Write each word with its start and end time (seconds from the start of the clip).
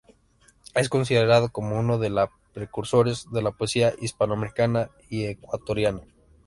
Es 0.73 0.89
considerado 0.89 1.49
como 1.49 1.77
uno 1.77 1.99
de 1.99 2.09
los 2.09 2.27
precursores 2.55 3.27
de 3.31 3.43
la 3.43 3.51
poesía 3.51 3.93
hispanoamericana 4.01 4.89
y 5.09 5.25
ecuatoriana. 5.25 6.01